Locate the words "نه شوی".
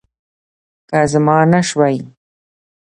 1.51-1.95